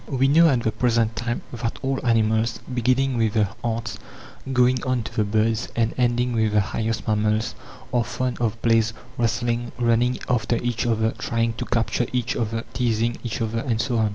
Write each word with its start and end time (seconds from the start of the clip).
(25) 0.07 0.19
We 0.19 0.27
know 0.29 0.49
at 0.49 0.61
the 0.63 0.71
present 0.71 1.15
time 1.15 1.43
that 1.53 1.77
all 1.83 2.03
animals, 2.03 2.59
beginning 2.73 3.17
with 3.19 3.33
the 3.33 3.49
ants, 3.63 3.99
going 4.51 4.83
on 4.83 5.03
to 5.03 5.15
the 5.15 5.23
birds, 5.23 5.67
and 5.75 5.93
ending 5.95 6.33
with 6.33 6.53
the 6.53 6.59
highest 6.59 7.07
mammals, 7.07 7.53
are 7.93 8.03
fond 8.03 8.39
of 8.39 8.59
plays, 8.63 8.93
wrestling, 9.19 9.71
running 9.77 10.17
after 10.27 10.55
each 10.55 10.87
other, 10.87 11.11
trying 11.19 11.53
to 11.53 11.65
capture 11.65 12.07
each 12.11 12.35
other, 12.35 12.63
teasing 12.73 13.17
each 13.23 13.41
other, 13.43 13.59
and 13.59 13.79
so 13.79 13.97
on. 13.99 14.09